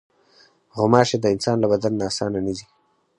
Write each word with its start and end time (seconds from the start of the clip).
غوماشې 0.77 1.17
د 1.19 1.25
انسان 1.35 1.57
له 1.59 1.67
بدن 1.73 1.93
نه 1.99 2.05
اسانه 2.11 2.39
نه 2.45 2.51
ځي. 2.57 2.65